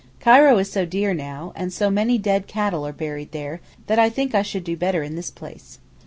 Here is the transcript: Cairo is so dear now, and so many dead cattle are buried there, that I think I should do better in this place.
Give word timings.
Cairo 0.19 0.57
is 0.57 0.71
so 0.71 0.83
dear 0.83 1.13
now, 1.13 1.53
and 1.55 1.71
so 1.71 1.91
many 1.91 2.17
dead 2.17 2.47
cattle 2.47 2.87
are 2.87 2.91
buried 2.91 3.33
there, 3.33 3.61
that 3.85 3.99
I 3.99 4.09
think 4.09 4.33
I 4.33 4.41
should 4.41 4.63
do 4.63 4.75
better 4.75 5.03
in 5.03 5.15
this 5.15 5.29
place. 5.29 5.77